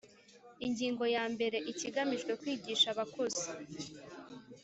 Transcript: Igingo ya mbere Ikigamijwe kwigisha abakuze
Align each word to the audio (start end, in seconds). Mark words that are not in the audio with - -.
Igingo 0.67 1.03
ya 1.15 1.23
mbere 1.33 1.57
Ikigamijwe 1.71 2.31
kwigisha 2.41 2.87
abakuze 2.93 3.45